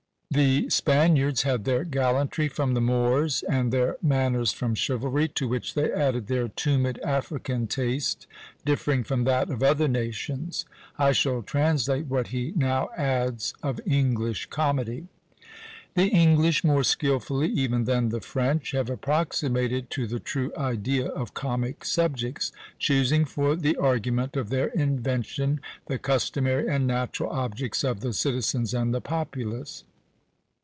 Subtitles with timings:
[0.33, 5.73] The Spaniards had their gallantry from the Moors, and their manners from chivalry; to which
[5.73, 8.27] they added their tumid African taste,
[8.63, 10.63] differing from that of other nations.
[10.97, 15.07] I shall translate what he now adds of English comedy.
[15.95, 21.33] "The English, more skilfully even than the French, have approximated to the true idea of
[21.33, 27.99] comic subjects, choosing for the argument of their invention the customary and natural objects of
[27.99, 29.83] the citizens and the populace.